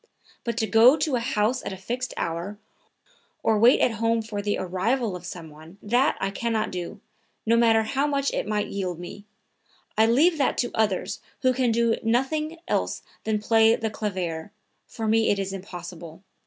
But 0.43 0.57
to 0.57 0.65
go 0.65 0.97
to 0.97 1.15
a 1.15 1.19
house 1.19 1.63
at 1.63 1.71
a 1.71 1.77
fixed 1.77 2.15
hour, 2.17 2.57
or 3.43 3.59
wait 3.59 3.81
at 3.81 3.91
home 4.01 4.23
for 4.23 4.41
the 4.41 4.57
arrival 4.57 5.15
of 5.15 5.27
some 5.27 5.51
one, 5.51 5.77
that 5.83 6.17
I 6.19 6.31
can 6.31 6.51
not 6.51 6.71
do, 6.71 6.99
no 7.45 7.55
matter 7.55 7.83
how 7.83 8.07
much 8.07 8.33
it 8.33 8.47
might 8.47 8.65
yield 8.69 8.99
me; 8.99 9.25
I 9.95 10.07
leave 10.07 10.39
that 10.39 10.57
to 10.57 10.71
others 10.73 11.19
who 11.43 11.53
can 11.53 11.71
do 11.71 11.97
nothing 12.01 12.57
else 12.67 13.03
than 13.25 13.39
play 13.39 13.75
the 13.75 13.91
clavier, 13.91 14.51
for 14.87 15.07
me 15.07 15.29
it 15.29 15.37
is 15.37 15.53
impossible. 15.53 16.23